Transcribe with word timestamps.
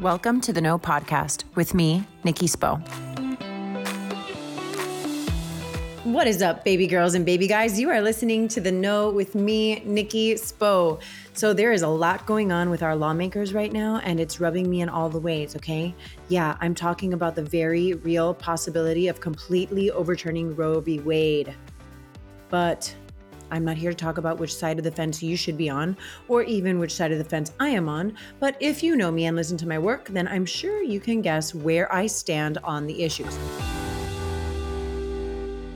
Welcome 0.00 0.40
to 0.42 0.52
the 0.54 0.62
Know 0.62 0.78
Podcast 0.78 1.44
with 1.56 1.74
me, 1.74 2.06
Nikki 2.24 2.46
Spo. 2.46 2.80
What 6.04 6.26
is 6.26 6.40
up, 6.40 6.64
baby 6.64 6.86
girls 6.86 7.12
and 7.12 7.26
baby 7.26 7.46
guys? 7.46 7.78
You 7.78 7.90
are 7.90 8.00
listening 8.00 8.48
to 8.48 8.62
the 8.62 8.72
Know 8.72 9.10
with 9.10 9.34
me, 9.34 9.80
Nikki 9.80 10.36
Spo. 10.36 11.02
So, 11.34 11.52
there 11.52 11.70
is 11.72 11.82
a 11.82 11.88
lot 11.88 12.24
going 12.24 12.50
on 12.50 12.70
with 12.70 12.82
our 12.82 12.96
lawmakers 12.96 13.52
right 13.52 13.70
now, 13.70 14.00
and 14.02 14.18
it's 14.18 14.40
rubbing 14.40 14.70
me 14.70 14.80
in 14.80 14.88
all 14.88 15.10
the 15.10 15.20
ways, 15.20 15.54
okay? 15.54 15.94
Yeah, 16.28 16.56
I'm 16.62 16.74
talking 16.74 17.12
about 17.12 17.34
the 17.34 17.44
very 17.44 17.92
real 17.92 18.32
possibility 18.32 19.08
of 19.08 19.20
completely 19.20 19.90
overturning 19.90 20.56
Roe 20.56 20.80
v. 20.80 21.00
Wade. 21.00 21.54
But 22.48 22.96
I'm 23.50 23.64
not 23.64 23.76
here 23.76 23.90
to 23.90 23.96
talk 23.96 24.18
about 24.18 24.38
which 24.38 24.54
side 24.54 24.78
of 24.78 24.84
the 24.84 24.90
fence 24.90 25.22
you 25.22 25.36
should 25.36 25.56
be 25.56 25.68
on, 25.68 25.96
or 26.28 26.42
even 26.42 26.78
which 26.78 26.94
side 26.94 27.12
of 27.12 27.18
the 27.18 27.24
fence 27.24 27.52
I 27.58 27.68
am 27.70 27.88
on. 27.88 28.16
But 28.38 28.56
if 28.60 28.82
you 28.82 28.96
know 28.96 29.10
me 29.10 29.26
and 29.26 29.36
listen 29.36 29.56
to 29.58 29.68
my 29.68 29.78
work, 29.78 30.08
then 30.08 30.28
I'm 30.28 30.46
sure 30.46 30.82
you 30.82 31.00
can 31.00 31.22
guess 31.22 31.54
where 31.54 31.92
I 31.92 32.06
stand 32.06 32.58
on 32.64 32.86
the 32.86 33.02
issues. 33.02 33.38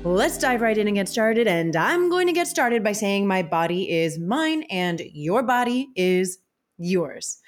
Let's 0.05 0.37
dive 0.37 0.61
right 0.61 0.77
in 0.77 0.87
and 0.87 0.97
get 0.97 1.09
started. 1.09 1.47
And 1.47 1.75
I'm 1.75 2.11
going 2.11 2.27
to 2.27 2.33
get 2.35 2.47
started 2.47 2.85
by 2.85 2.93
saying 2.93 3.27
my 3.27 3.43
body 3.43 3.91
is 3.91 4.19
mine 4.19 4.65
and 4.65 5.01
your 5.13 5.43
body 5.43 5.89
is 5.97 6.39
yours. 6.77 7.39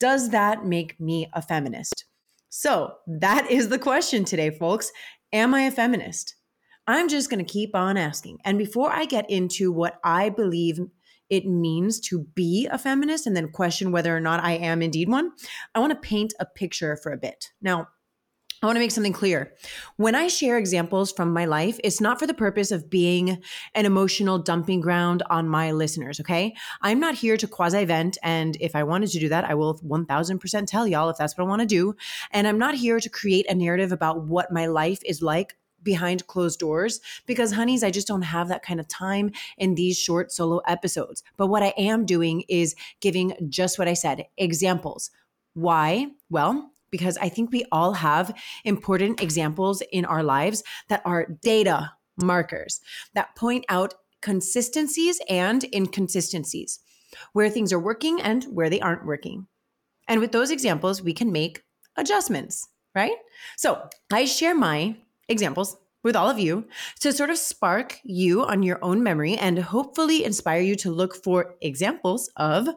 Does 0.00 0.30
that 0.30 0.64
make 0.64 0.98
me 0.98 1.28
a 1.34 1.42
feminist? 1.42 2.06
So, 2.48 2.94
that 3.06 3.50
is 3.50 3.68
the 3.68 3.78
question 3.78 4.24
today, 4.24 4.48
folks. 4.48 4.90
Am 5.32 5.52
I 5.52 5.62
a 5.62 5.70
feminist? 5.70 6.35
I'm 6.86 7.08
just 7.08 7.30
going 7.30 7.44
to 7.44 7.52
keep 7.52 7.74
on 7.74 7.96
asking. 7.96 8.38
And 8.44 8.58
before 8.58 8.90
I 8.90 9.04
get 9.04 9.28
into 9.30 9.72
what 9.72 9.98
I 10.04 10.28
believe 10.28 10.80
it 11.28 11.46
means 11.46 11.98
to 12.00 12.20
be 12.34 12.68
a 12.70 12.78
feminist 12.78 13.26
and 13.26 13.36
then 13.36 13.50
question 13.50 13.90
whether 13.90 14.16
or 14.16 14.20
not 14.20 14.44
I 14.44 14.52
am 14.52 14.82
indeed 14.82 15.08
one, 15.08 15.32
I 15.74 15.80
want 15.80 15.90
to 15.90 16.08
paint 16.08 16.34
a 16.38 16.46
picture 16.46 16.96
for 16.96 17.12
a 17.12 17.16
bit. 17.16 17.50
Now, 17.60 17.88
I 18.62 18.66
want 18.66 18.76
to 18.76 18.80
make 18.80 18.90
something 18.90 19.12
clear. 19.12 19.52
When 19.96 20.14
I 20.14 20.28
share 20.28 20.56
examples 20.56 21.12
from 21.12 21.30
my 21.32 21.44
life, 21.44 21.78
it's 21.84 22.00
not 22.00 22.18
for 22.18 22.26
the 22.26 22.32
purpose 22.32 22.70
of 22.70 22.88
being 22.88 23.42
an 23.74 23.84
emotional 23.84 24.38
dumping 24.38 24.80
ground 24.80 25.22
on 25.28 25.46
my 25.46 25.72
listeners, 25.72 26.20
okay? 26.20 26.54
I'm 26.80 26.98
not 26.98 27.16
here 27.16 27.36
to 27.36 27.46
quasi 27.46 27.84
vent. 27.84 28.16
And 28.22 28.56
if 28.58 28.74
I 28.74 28.82
wanted 28.84 29.10
to 29.10 29.18
do 29.18 29.28
that, 29.28 29.44
I 29.44 29.54
will 29.54 29.78
1000% 29.80 30.66
tell 30.66 30.86
y'all 30.86 31.10
if 31.10 31.18
that's 31.18 31.36
what 31.36 31.44
I 31.44 31.48
want 31.48 31.60
to 31.60 31.66
do. 31.66 31.96
And 32.30 32.46
I'm 32.46 32.58
not 32.58 32.74
here 32.74 32.98
to 32.98 33.08
create 33.10 33.44
a 33.50 33.54
narrative 33.54 33.92
about 33.92 34.24
what 34.24 34.50
my 34.50 34.66
life 34.66 35.00
is 35.04 35.20
like 35.20 35.56
behind 35.86 36.26
closed 36.26 36.58
doors 36.58 37.00
because, 37.24 37.52
honeys, 37.52 37.82
I 37.82 37.90
just 37.90 38.06
don't 38.06 38.20
have 38.20 38.48
that 38.48 38.62
kind 38.62 38.78
of 38.78 38.88
time 38.88 39.30
in 39.56 39.74
these 39.74 39.96
short 39.96 40.30
solo 40.30 40.58
episodes. 40.66 41.22
But 41.38 41.46
what 41.46 41.62
I 41.62 41.72
am 41.78 42.04
doing 42.04 42.42
is 42.50 42.74
giving 43.00 43.34
just 43.48 43.78
what 43.78 43.88
I 43.88 43.94
said 43.94 44.26
examples. 44.36 45.10
Why? 45.54 46.08
Well, 46.28 46.72
because 46.90 47.16
I 47.16 47.30
think 47.30 47.50
we 47.50 47.64
all 47.72 47.94
have 47.94 48.38
important 48.64 49.22
examples 49.22 49.82
in 49.92 50.04
our 50.04 50.22
lives 50.22 50.62
that 50.88 51.00
are 51.06 51.26
data 51.42 51.92
markers 52.22 52.80
that 53.14 53.34
point 53.36 53.64
out 53.68 53.94
consistencies 54.20 55.20
and 55.28 55.64
inconsistencies, 55.72 56.80
where 57.32 57.48
things 57.48 57.72
are 57.72 57.78
working 57.78 58.20
and 58.20 58.44
where 58.44 58.68
they 58.68 58.80
aren't 58.80 59.06
working. 59.06 59.46
And 60.08 60.20
with 60.20 60.32
those 60.32 60.50
examples, 60.50 61.02
we 61.02 61.12
can 61.12 61.32
make 61.32 61.62
adjustments, 61.96 62.68
right? 62.94 63.16
So 63.56 63.88
I 64.12 64.24
share 64.24 64.54
my 64.54 64.96
examples 65.28 65.76
with 66.02 66.14
all 66.16 66.30
of 66.30 66.38
you 66.38 66.66
to 67.00 67.12
sort 67.12 67.30
of 67.30 67.38
spark 67.38 67.98
you 68.04 68.44
on 68.44 68.62
your 68.62 68.78
own 68.82 69.02
memory 69.02 69.36
and 69.36 69.58
hopefully 69.58 70.24
inspire 70.24 70.60
you 70.60 70.76
to 70.76 70.90
look 70.90 71.16
for 71.16 71.56
examples 71.60 72.30
of 72.36 72.68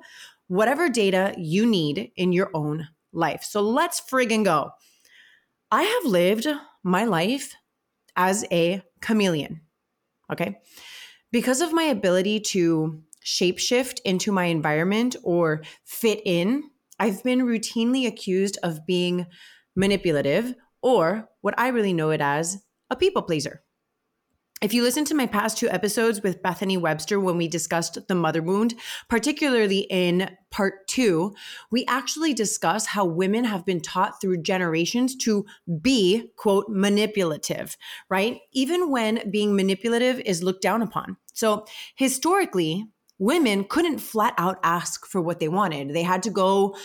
whatever 0.48 0.90
data 0.90 1.34
you 1.38 1.66
need 1.66 2.12
in 2.16 2.32
your 2.32 2.50
own 2.54 2.88
life. 3.14 3.44
So 3.44 3.62
let's 3.62 4.02
friggin' 4.02 4.44
go. 4.44 4.72
I 5.72 5.84
have 5.84 6.06
lived 6.06 6.48
my 6.84 7.06
life 7.06 7.54
as 8.16 8.46
a 8.52 8.82
chameleon. 9.02 9.62
Okay. 10.32 10.58
Because 11.32 11.62
of 11.62 11.72
my 11.74 11.84
ability 11.84 12.40
to 12.40 13.04
shapeshift 13.24 14.00
into 14.06 14.32
my 14.32 14.46
environment 14.46 15.16
or 15.24 15.62
fit 15.86 16.22
in, 16.26 16.64
I've 17.00 17.24
been 17.24 17.42
routinely 17.42 18.08
accused 18.08 18.58
of 18.64 18.86
being 18.88 19.28
manipulative 19.76 20.56
or 20.82 21.30
what 21.42 21.58
I 21.58 21.70
really 21.70 21.94
know 21.94 22.10
it 22.12 22.22
as 22.22 22.64
a 22.90 22.96
people 22.96 23.22
pleaser. 23.22 23.64
If 24.62 24.74
you 24.74 24.84
listen 24.84 25.06
to 25.06 25.16
my 25.16 25.26
past 25.26 25.58
two 25.58 25.70
episodes 25.70 26.22
with 26.22 26.44
Bethany 26.44 26.76
Webster 26.76 27.18
when 27.18 27.38
we 27.38 27.48
discussed 27.48 27.98
the 28.10 28.16
mother 28.16 28.42
wound, 28.42 28.74
particularly 29.08 29.88
in 29.90 30.36
part 30.52 30.86
two, 30.90 31.34
we 31.72 31.86
actually 31.86 32.34
discuss 32.34 32.86
how 32.86 33.06
women 33.06 33.46
have 33.46 33.66
been 33.66 33.80
taught 33.80 34.20
through 34.20 34.42
generations 34.42 35.16
to 35.18 35.46
be, 35.82 36.32
quote, 36.36 36.66
manipulative, 36.68 37.78
right? 38.10 38.40
Even 38.52 38.92
when 38.92 39.32
being 39.32 39.56
manipulative 39.56 40.20
is 40.26 40.44
looked 40.44 40.62
down 40.62 40.82
upon. 40.82 41.16
So 41.34 41.66
historically, 41.96 42.86
women 43.18 43.64
couldn't 43.64 44.00
flat 44.00 44.34
out 44.38 44.60
ask 44.62 45.06
for 45.06 45.22
what 45.22 45.40
they 45.40 45.48
wanted. 45.48 45.94
They 45.94 46.04
had 46.04 46.24
to 46.24 46.30
go 46.30 46.76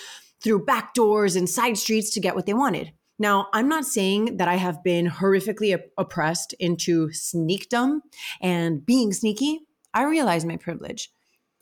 through 0.41 0.65
back 0.65 0.95
doors 0.95 1.35
and 1.35 1.51
side 1.51 1.77
streets 1.77 2.11
to 2.11 2.21
get 2.21 2.37
what 2.37 2.47
they 2.47 2.55
wanted. 2.55 2.93
Now, 3.19 3.49
I'm 3.53 3.69
not 3.69 3.85
saying 3.85 4.39
that 4.39 4.49
I 4.49 4.57
have 4.57 4.83
been 4.83 5.07
horrifically 5.09 5.79
oppressed 5.97 6.53
into 6.55 7.09
sneakdom 7.09 8.01
and 8.41 8.85
being 8.85 9.13
sneaky. 9.13 9.61
I 9.93 10.05
realize 10.05 10.45
my 10.45 10.57
privilege. 10.57 11.11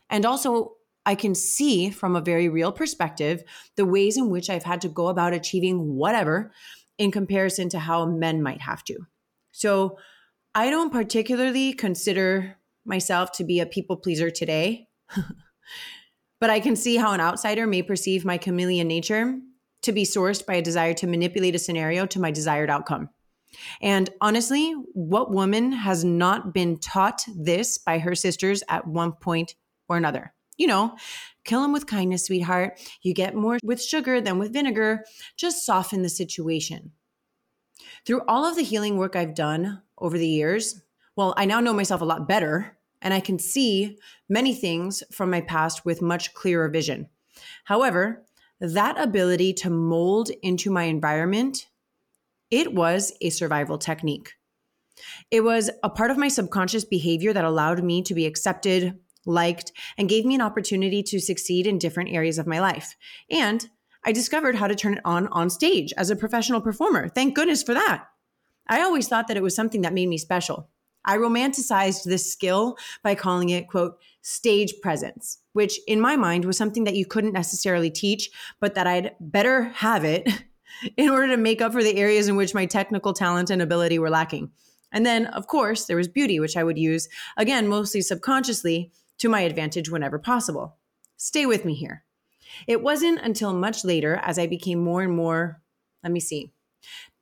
And 0.09 0.25
also, 0.25 0.73
I 1.05 1.15
can 1.15 1.35
see 1.35 1.91
from 1.91 2.17
a 2.17 2.21
very 2.21 2.49
real 2.49 2.73
perspective 2.73 3.43
the 3.77 3.85
ways 3.85 4.17
in 4.17 4.31
which 4.31 4.49
I've 4.49 4.63
had 4.63 4.81
to 4.83 4.89
go 4.89 5.09
about 5.09 5.33
achieving 5.33 5.95
whatever 5.95 6.53
in 6.97 7.11
comparison 7.11 7.69
to 7.71 7.81
how 7.81 8.07
men 8.07 8.43
might 8.43 8.61
have 8.63 8.85
to. 8.85 9.01
So, 9.51 9.99
I 10.55 10.71
don't 10.71 10.93
particularly 10.93 11.73
consider 11.73 12.57
myself 12.85 13.33
to 13.33 13.45
be 13.45 13.61
a 13.61 13.67
people 13.67 13.97
pleaser 13.97 14.31
today, 14.31 14.89
but 16.41 16.51
I 16.51 16.61
can 16.61 16.77
see 16.77 16.97
how 16.97 17.13
an 17.13 17.21
outsider 17.21 17.67
may 17.67 17.83
perceive 17.83 18.25
my 18.25 18.39
chameleon 18.39 18.89
nature 18.89 19.39
to 19.83 19.93
be 19.93 20.05
sourced 20.05 20.45
by 20.45 20.55
a 20.55 20.63
desire 20.63 20.95
to 20.95 21.07
manipulate 21.07 21.55
a 21.55 21.59
scenario 21.59 22.07
to 22.07 22.21
my 22.21 22.31
desired 22.31 22.71
outcome. 22.71 23.11
And 23.81 24.11
honestly, 24.21 24.73
what 24.95 25.31
woman 25.31 25.73
has 25.73 26.05
not 26.05 26.55
been 26.55 26.79
taught 26.79 27.25
this 27.37 27.79
by 27.79 27.99
her 27.99 28.15
sisters 28.15 28.63
at 28.69 28.87
one 28.87 29.13
point 29.13 29.55
or 29.89 29.97
another? 29.97 30.33
You 30.57 30.67
know, 30.67 30.97
kill 31.45 31.63
them 31.63 31.73
with 31.73 31.87
kindness, 31.87 32.27
sweetheart. 32.27 32.81
You 33.03 33.15
get 33.15 33.35
more 33.35 33.59
with 33.63 33.83
sugar 33.83 34.21
than 34.21 34.39
with 34.39 34.53
vinegar. 34.53 35.05
Just 35.37 35.67
soften 35.67 36.03
the 36.03 36.09
situation. 36.09 36.93
Through 38.07 38.23
all 38.29 38.45
of 38.45 38.57
the 38.57 38.63
healing 38.63 38.97
work 38.97 39.17
I've 39.17 39.35
done 39.35 39.83
over 39.99 40.19
the 40.19 40.29
years, 40.29 40.83
well, 41.17 41.35
I 41.37 41.45
now 41.45 41.61
know 41.61 41.73
myself 41.73 42.01
a 42.01 42.07
lot 42.07 42.29
better 42.29 42.79
and 43.01 43.13
I 43.13 43.21
can 43.21 43.39
see 43.39 43.99
many 44.29 44.55
things 44.55 45.03
from 45.11 45.31
my 45.31 45.41
past 45.41 45.85
with 45.85 46.01
much 46.01 46.33
clearer 46.35 46.69
vision. 46.69 47.09
However, 47.65 48.25
that 48.63 48.99
ability 48.99 49.53
to 49.53 49.71
mold 49.71 50.31
into 50.41 50.71
my 50.71 50.85
environment, 50.85 51.67
it 52.51 52.73
was 52.73 53.13
a 53.21 53.31
survival 53.31 53.77
technique. 53.77 54.35
It 55.33 55.43
was 55.43 55.69
a 55.83 55.91
part 55.91 56.13
of 56.13 56.17
my 56.17 56.29
subconscious 56.29 56.85
behavior 56.85 57.33
that 57.33 57.45
allowed 57.45 57.83
me 57.83 58.03
to 58.03 58.15
be 58.15 58.25
accepted, 58.25 58.99
liked, 59.27 59.73
and 59.99 60.09
gave 60.09 60.25
me 60.25 60.37
an 60.37 60.41
opportunity 60.41 61.03
to 61.03 61.19
succeed 61.19 61.67
in 61.67 61.79
different 61.79 62.11
areas 62.11 62.39
of 62.39 62.47
my 62.47 62.61
life. 62.61 62.95
And 63.29 63.69
I 64.05 64.13
discovered 64.13 64.55
how 64.55 64.69
to 64.69 64.77
turn 64.77 64.95
it 64.95 65.01
on 65.05 65.27
on 65.29 65.51
stage 65.51 65.93
as 65.97 66.11
a 66.11 66.17
professional 66.17 66.61
performer. 66.61 67.09
Thank 67.09 67.35
goodness 67.35 67.65
for 67.65 67.75
that. 67.75 68.05
I 68.69 68.83
always 68.83 69.09
thought 69.09 69.27
that 69.27 69.37
it 69.37 69.43
was 69.43 69.57
something 69.57 69.83
that 69.83 69.93
made 69.93 70.09
me 70.09 70.19
special. 70.19 70.69
I 71.05 71.17
romanticized 71.17 72.05
this 72.05 72.33
skill 72.33 72.77
by 73.03 73.17
calling 73.17 73.49
it, 73.49 73.67
quote, 73.67 73.99
stage 74.23 74.75
presence, 74.81 75.39
which 75.53 75.79
in 75.87 76.01
my 76.01 76.17
mind 76.17 76.45
was 76.45 76.57
something 76.57 76.85
that 76.85 76.97
you 76.97 77.05
couldn't 77.05 77.33
necessarily 77.33 77.91
teach, 77.91 78.31
but 78.61 78.75
that 78.75 78.87
I'd 78.87 79.15
better 79.21 79.65
have 79.65 80.05
it 80.05 80.29
in 80.97 81.11
order 81.11 81.29
to 81.29 81.37
make 81.37 81.61
up 81.61 81.73
for 81.73 81.83
the 81.83 81.97
areas 81.97 82.29
in 82.29 82.37
which 82.37 82.55
my 82.55 82.67
technical 82.67 83.13
talent 83.13 83.51
and 83.51 83.61
ability 83.61 83.99
were 83.99 84.11
lacking. 84.11 84.51
And 84.93 85.05
then, 85.05 85.27
of 85.27 85.47
course, 85.47 85.87
there 85.87 85.97
was 85.97 86.09
beauty, 86.09 86.39
which 86.39 86.57
I 86.57 86.65
would 86.65 86.79
use, 86.79 87.09
again, 87.37 87.67
mostly 87.67 88.01
subconsciously, 88.01 88.93
to 89.19 89.29
my 89.29 89.41
advantage 89.43 89.89
whenever 89.89 90.19
possible. 90.19 90.79
Stay 91.17 91.47
with 91.47 91.65
me 91.65 91.75
here. 91.75 92.05
It 92.67 92.83
wasn't 92.83 93.21
until 93.21 93.53
much 93.53 93.85
later, 93.85 94.17
as 94.17 94.39
I 94.39 94.47
became 94.47 94.81
more 94.81 95.03
and 95.03 95.15
more, 95.15 95.61
let 96.03 96.13
me 96.13 96.21
see, 96.21 96.53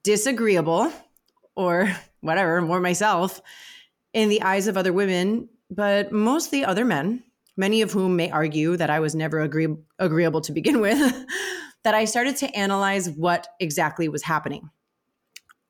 disagreeable 0.03 0.93
or 1.55 1.94
whatever, 2.20 2.61
more 2.62 2.81
myself, 2.81 3.41
in 4.12 4.29
the 4.29 4.43
eyes 4.43 4.67
of 4.67 4.76
other 4.76 4.93
women, 4.93 5.49
but 5.70 6.12
mostly 6.12 6.64
other 6.64 6.84
men, 6.84 7.22
many 7.56 7.82
of 7.82 7.93
whom 7.93 8.17
may 8.17 8.31
argue 8.31 8.76
that 8.76 8.90
I 8.90 9.00
was 9.00 9.14
never 9.14 9.40
agree- 9.40 9.76
agreeable 9.99 10.40
to 10.43 10.52
begin 10.52 10.81
with, 10.87 11.26
that 11.84 11.94
I 11.94 12.05
started 12.05 12.37
to 12.38 12.56
analyze 12.56 13.08
what 13.11 13.49
exactly 13.61 14.08
was 14.08 14.22
happening. 14.22 14.69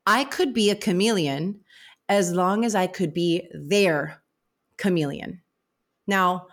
I 0.05 0.23
could 0.23 0.53
be 0.53 0.69
a 0.69 0.75
chameleon 0.75 1.61
as 2.09 2.33
long 2.33 2.65
as 2.65 2.75
I 2.75 2.87
could 2.87 3.13
be 3.13 3.47
their 3.53 4.21
chameleon. 4.77 5.41
Now, 6.07 6.47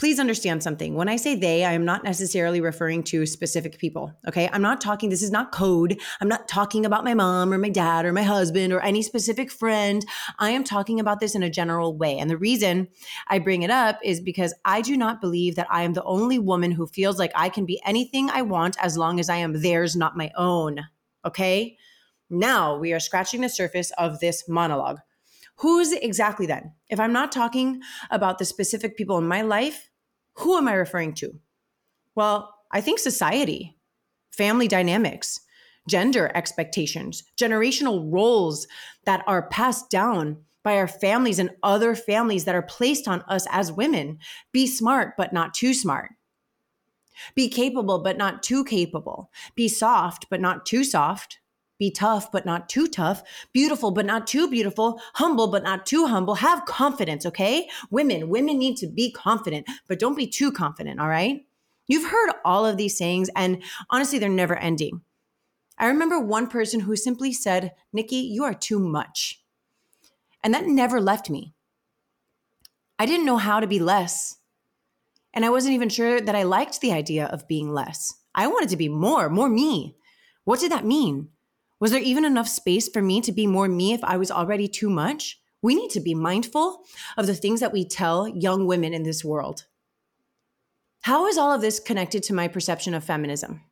please 0.00 0.18
understand 0.18 0.62
something. 0.62 0.94
When 0.94 1.10
I 1.10 1.16
say 1.16 1.34
they, 1.34 1.62
I 1.62 1.72
am 1.72 1.84
not 1.84 2.04
necessarily 2.04 2.62
referring 2.62 3.02
to 3.04 3.26
specific 3.26 3.76
people. 3.76 4.10
Okay. 4.26 4.48
I'm 4.50 4.62
not 4.62 4.80
talking, 4.80 5.10
this 5.10 5.22
is 5.22 5.30
not 5.30 5.52
code. 5.52 6.00
I'm 6.22 6.26
not 6.26 6.48
talking 6.48 6.86
about 6.86 7.04
my 7.04 7.12
mom 7.12 7.52
or 7.52 7.58
my 7.58 7.68
dad 7.68 8.06
or 8.06 8.12
my 8.14 8.22
husband 8.22 8.72
or 8.72 8.80
any 8.80 9.02
specific 9.02 9.50
friend. 9.50 10.02
I 10.38 10.52
am 10.52 10.64
talking 10.64 11.00
about 11.00 11.20
this 11.20 11.34
in 11.34 11.42
a 11.42 11.50
general 11.50 11.98
way. 11.98 12.16
And 12.16 12.30
the 12.30 12.38
reason 12.38 12.88
I 13.28 13.40
bring 13.40 13.60
it 13.60 13.70
up 13.70 13.98
is 14.02 14.22
because 14.22 14.54
I 14.64 14.80
do 14.80 14.96
not 14.96 15.20
believe 15.20 15.56
that 15.56 15.68
I 15.70 15.82
am 15.82 15.92
the 15.92 16.04
only 16.04 16.38
woman 16.38 16.72
who 16.72 16.86
feels 16.86 17.18
like 17.18 17.32
I 17.34 17.50
can 17.50 17.66
be 17.66 17.78
anything 17.84 18.30
I 18.30 18.40
want 18.40 18.78
as 18.82 18.96
long 18.96 19.20
as 19.20 19.28
I 19.28 19.36
am 19.36 19.60
theirs, 19.60 19.96
not 19.96 20.16
my 20.16 20.30
own. 20.34 20.80
Okay. 21.26 21.76
Now 22.30 22.78
we 22.78 22.94
are 22.94 23.00
scratching 23.00 23.42
the 23.42 23.50
surface 23.50 23.92
of 23.98 24.20
this 24.20 24.48
monologue. 24.48 25.00
Who's 25.56 25.92
exactly 25.92 26.46
then? 26.46 26.72
If 26.88 26.98
I'm 26.98 27.12
not 27.12 27.32
talking 27.32 27.82
about 28.10 28.38
the 28.38 28.46
specific 28.46 28.96
people 28.96 29.18
in 29.18 29.28
my 29.28 29.42
life, 29.42 29.89
who 30.34 30.56
am 30.56 30.68
I 30.68 30.74
referring 30.74 31.14
to? 31.14 31.32
Well, 32.14 32.54
I 32.70 32.80
think 32.80 32.98
society, 32.98 33.76
family 34.30 34.68
dynamics, 34.68 35.40
gender 35.88 36.30
expectations, 36.34 37.24
generational 37.38 38.12
roles 38.12 38.66
that 39.04 39.24
are 39.26 39.48
passed 39.48 39.90
down 39.90 40.38
by 40.62 40.76
our 40.76 40.88
families 40.88 41.38
and 41.38 41.50
other 41.62 41.94
families 41.94 42.44
that 42.44 42.54
are 42.54 42.62
placed 42.62 43.08
on 43.08 43.22
us 43.22 43.46
as 43.50 43.72
women. 43.72 44.18
Be 44.52 44.66
smart, 44.66 45.14
but 45.16 45.32
not 45.32 45.54
too 45.54 45.72
smart. 45.72 46.10
Be 47.34 47.48
capable, 47.48 48.02
but 48.02 48.16
not 48.16 48.42
too 48.42 48.64
capable. 48.64 49.30
Be 49.54 49.68
soft, 49.68 50.26
but 50.30 50.40
not 50.40 50.66
too 50.66 50.84
soft. 50.84 51.38
Be 51.80 51.90
tough, 51.90 52.30
but 52.30 52.44
not 52.44 52.68
too 52.68 52.86
tough. 52.86 53.22
Beautiful, 53.54 53.90
but 53.90 54.04
not 54.04 54.26
too 54.26 54.50
beautiful. 54.50 55.00
Humble, 55.14 55.50
but 55.50 55.62
not 55.62 55.86
too 55.86 56.06
humble. 56.06 56.34
Have 56.34 56.66
confidence, 56.66 57.24
okay? 57.24 57.70
Women, 57.90 58.28
women 58.28 58.58
need 58.58 58.76
to 58.76 58.86
be 58.86 59.10
confident, 59.10 59.66
but 59.88 59.98
don't 59.98 60.14
be 60.14 60.26
too 60.26 60.52
confident, 60.52 61.00
all 61.00 61.08
right? 61.08 61.46
You've 61.88 62.10
heard 62.10 62.32
all 62.44 62.66
of 62.66 62.76
these 62.76 62.98
sayings, 62.98 63.30
and 63.34 63.62
honestly, 63.88 64.18
they're 64.18 64.28
never 64.28 64.56
ending. 64.56 65.00
I 65.78 65.86
remember 65.86 66.20
one 66.20 66.48
person 66.48 66.80
who 66.80 66.96
simply 66.96 67.32
said, 67.32 67.72
Nikki, 67.94 68.16
you 68.16 68.44
are 68.44 68.52
too 68.52 68.78
much. 68.78 69.42
And 70.44 70.52
that 70.52 70.66
never 70.66 71.00
left 71.00 71.30
me. 71.30 71.54
I 72.98 73.06
didn't 73.06 73.24
know 73.24 73.38
how 73.38 73.58
to 73.58 73.66
be 73.66 73.78
less. 73.78 74.36
And 75.32 75.46
I 75.46 75.48
wasn't 75.48 75.74
even 75.74 75.88
sure 75.88 76.20
that 76.20 76.34
I 76.34 76.42
liked 76.42 76.82
the 76.82 76.92
idea 76.92 77.24
of 77.24 77.48
being 77.48 77.72
less. 77.72 78.12
I 78.34 78.48
wanted 78.48 78.68
to 78.68 78.76
be 78.76 78.90
more, 78.90 79.30
more 79.30 79.48
me. 79.48 79.96
What 80.44 80.60
did 80.60 80.72
that 80.72 80.84
mean? 80.84 81.30
Was 81.80 81.90
there 81.90 82.00
even 82.00 82.26
enough 82.26 82.48
space 82.48 82.88
for 82.88 83.00
me 83.00 83.22
to 83.22 83.32
be 83.32 83.46
more 83.46 83.66
me 83.66 83.94
if 83.94 84.04
I 84.04 84.18
was 84.18 84.30
already 84.30 84.68
too 84.68 84.90
much? 84.90 85.40
We 85.62 85.74
need 85.74 85.90
to 85.92 86.00
be 86.00 86.14
mindful 86.14 86.84
of 87.16 87.26
the 87.26 87.34
things 87.34 87.60
that 87.60 87.72
we 87.72 87.86
tell 87.86 88.28
young 88.28 88.66
women 88.66 88.92
in 88.92 89.02
this 89.02 89.24
world. 89.24 89.64
How 91.02 91.26
is 91.26 91.38
all 91.38 91.52
of 91.52 91.62
this 91.62 91.80
connected 91.80 92.22
to 92.24 92.34
my 92.34 92.48
perception 92.48 92.92
of 92.92 93.02
feminism? 93.02 93.62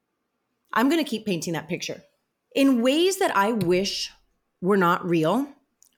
I'm 0.72 0.88
going 0.88 1.02
to 1.02 1.08
keep 1.08 1.26
painting 1.26 1.52
that 1.52 1.68
picture. 1.68 2.02
In 2.54 2.82
ways 2.82 3.18
that 3.18 3.36
I 3.36 3.52
wish 3.52 4.10
were 4.62 4.78
not 4.78 5.04
real, 5.04 5.46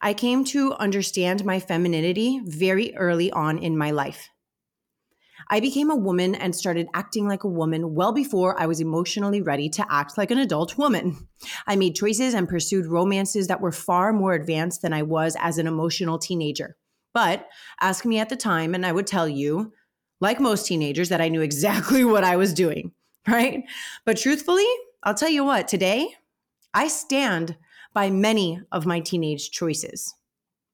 I 0.00 0.14
came 0.14 0.44
to 0.46 0.74
understand 0.74 1.44
my 1.44 1.60
femininity 1.60 2.40
very 2.44 2.96
early 2.96 3.30
on 3.30 3.58
in 3.58 3.78
my 3.78 3.92
life. 3.92 4.28
I 5.52 5.58
became 5.58 5.90
a 5.90 5.96
woman 5.96 6.36
and 6.36 6.54
started 6.54 6.86
acting 6.94 7.26
like 7.26 7.42
a 7.42 7.48
woman 7.48 7.92
well 7.94 8.12
before 8.12 8.58
I 8.58 8.66
was 8.66 8.80
emotionally 8.80 9.42
ready 9.42 9.68
to 9.70 9.86
act 9.90 10.16
like 10.16 10.30
an 10.30 10.38
adult 10.38 10.78
woman. 10.78 11.26
I 11.66 11.74
made 11.74 11.96
choices 11.96 12.34
and 12.34 12.48
pursued 12.48 12.86
romances 12.86 13.48
that 13.48 13.60
were 13.60 13.72
far 13.72 14.12
more 14.12 14.32
advanced 14.32 14.82
than 14.82 14.92
I 14.92 15.02
was 15.02 15.36
as 15.40 15.58
an 15.58 15.66
emotional 15.66 16.18
teenager. 16.18 16.76
But 17.12 17.48
ask 17.80 18.04
me 18.04 18.20
at 18.20 18.28
the 18.28 18.36
time, 18.36 18.74
and 18.74 18.86
I 18.86 18.92
would 18.92 19.08
tell 19.08 19.28
you, 19.28 19.72
like 20.20 20.38
most 20.38 20.66
teenagers, 20.66 21.08
that 21.08 21.20
I 21.20 21.28
knew 21.28 21.40
exactly 21.40 22.04
what 22.06 22.22
I 22.22 22.36
was 22.36 22.54
doing, 22.54 22.92
right? 23.26 23.64
But 24.06 24.18
truthfully, 24.18 24.68
I'll 25.02 25.14
tell 25.14 25.30
you 25.30 25.44
what, 25.44 25.66
today, 25.66 26.14
I 26.72 26.86
stand 26.86 27.56
by 27.92 28.08
many 28.08 28.60
of 28.70 28.86
my 28.86 29.00
teenage 29.00 29.50
choices. 29.50 30.14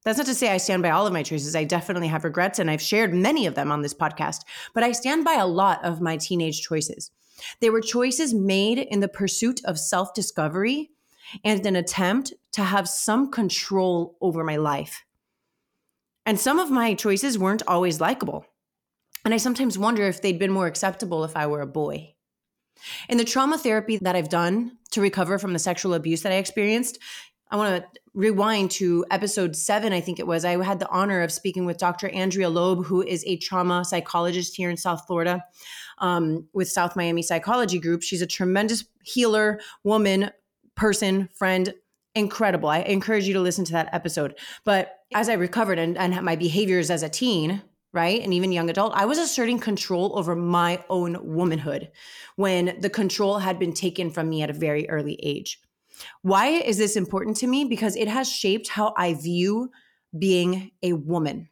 That's 0.07 0.17
not 0.17 0.27
to 0.27 0.35
say 0.35 0.47
I 0.47 0.55
stand 0.55 0.83
by 0.83 0.91
all 0.91 1.05
of 1.05 1.11
my 1.11 1.21
choices. 1.21 1.53
I 1.53 1.65
definitely 1.65 2.07
have 2.07 2.23
regrets 2.23 2.59
and 2.59 2.71
I've 2.71 2.81
shared 2.81 3.13
many 3.13 3.45
of 3.45 3.55
them 3.55 3.73
on 3.73 3.81
this 3.81 3.93
podcast, 3.93 4.45
but 4.73 4.81
I 4.81 4.93
stand 4.93 5.25
by 5.25 5.33
a 5.33 5.45
lot 5.45 5.83
of 5.83 5.99
my 5.99 6.15
teenage 6.15 6.61
choices. 6.61 7.11
They 7.59 7.69
were 7.69 7.81
choices 7.81 8.33
made 8.33 8.77
in 8.77 9.01
the 9.01 9.09
pursuit 9.09 9.59
of 9.65 9.77
self 9.77 10.13
discovery 10.13 10.91
and 11.43 11.65
an 11.65 11.75
attempt 11.75 12.31
to 12.53 12.63
have 12.63 12.87
some 12.87 13.29
control 13.29 14.15
over 14.21 14.45
my 14.45 14.55
life. 14.55 15.03
And 16.25 16.39
some 16.39 16.57
of 16.57 16.71
my 16.71 16.93
choices 16.93 17.37
weren't 17.37 17.63
always 17.67 17.99
likable. 17.99 18.45
And 19.25 19.33
I 19.33 19.37
sometimes 19.37 19.77
wonder 19.77 20.03
if 20.07 20.21
they'd 20.21 20.39
been 20.39 20.53
more 20.53 20.67
acceptable 20.67 21.25
if 21.25 21.35
I 21.35 21.47
were 21.47 21.59
a 21.59 21.67
boy. 21.67 22.13
In 23.09 23.17
the 23.17 23.25
trauma 23.25 23.57
therapy 23.57 23.97
that 23.97 24.15
I've 24.15 24.29
done 24.29 24.77
to 24.91 25.01
recover 25.01 25.37
from 25.37 25.51
the 25.51 25.59
sexual 25.59 25.93
abuse 25.93 26.21
that 26.21 26.31
I 26.31 26.35
experienced, 26.35 26.97
I 27.49 27.55
want 27.55 27.83
to 27.83 27.99
rewind 28.17 28.71
to 28.71 29.05
episode 29.11 29.55
seven, 29.55 29.93
I 29.93 30.01
think 30.01 30.17
it 30.17 30.25
was. 30.25 30.43
I 30.43 30.61
had 30.63 30.79
the 30.79 30.89
honor 30.89 31.21
of 31.21 31.31
speaking 31.31 31.65
with 31.65 31.77
Dr. 31.77 32.09
Andrea 32.09 32.49
Loeb, 32.49 32.83
who 32.83 33.03
is 33.03 33.23
a 33.27 33.37
trauma 33.37 33.85
psychologist 33.85 34.55
here 34.55 34.71
in 34.71 34.75
South 34.75 35.05
Florida 35.05 35.45
um, 35.99 36.47
with 36.51 36.67
South 36.67 36.95
Miami 36.95 37.21
Psychology 37.21 37.77
Group. 37.77 38.01
She's 38.01 38.23
a 38.23 38.27
tremendous 38.27 38.85
healer, 39.03 39.59
woman, 39.83 40.31
person, 40.73 41.29
friend, 41.35 41.75
incredible. 42.15 42.69
I 42.69 42.79
encourage 42.79 43.27
you 43.27 43.35
to 43.35 43.39
listen 43.39 43.65
to 43.65 43.73
that 43.73 43.93
episode. 43.93 44.35
But 44.65 44.97
as 45.13 45.29
I 45.29 45.33
recovered 45.33 45.77
and, 45.77 45.95
and 45.95 46.19
my 46.23 46.35
behaviors 46.35 46.89
as 46.89 47.03
a 47.03 47.09
teen, 47.09 47.61
right? 47.93 48.19
And 48.19 48.33
even 48.33 48.51
young 48.51 48.71
adult, 48.71 48.93
I 48.95 49.05
was 49.05 49.19
asserting 49.19 49.59
control 49.59 50.17
over 50.17 50.35
my 50.35 50.83
own 50.89 51.35
womanhood 51.35 51.91
when 52.35 52.79
the 52.79 52.89
control 52.89 53.37
had 53.37 53.59
been 53.59 53.73
taken 53.73 54.09
from 54.09 54.27
me 54.27 54.41
at 54.41 54.49
a 54.49 54.53
very 54.53 54.89
early 54.89 55.19
age. 55.21 55.61
Why 56.21 56.47
is 56.47 56.77
this 56.77 56.95
important 56.95 57.37
to 57.37 57.47
me? 57.47 57.65
Because 57.65 57.95
it 57.95 58.07
has 58.07 58.29
shaped 58.29 58.69
how 58.69 58.93
I 58.97 59.13
view 59.13 59.71
being 60.17 60.71
a 60.81 60.93
woman. 60.93 61.49